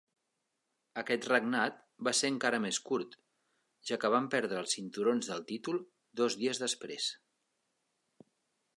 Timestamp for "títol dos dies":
5.53-6.67